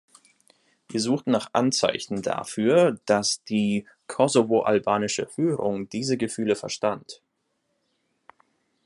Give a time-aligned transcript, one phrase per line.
[0.89, 7.21] Wir suchten nach Anzeichen dafür, dass die kosovoalbanische Führung diese Gefühle verstand.